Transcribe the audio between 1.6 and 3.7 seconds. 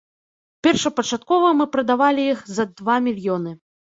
прадавалі іх за два мільёны.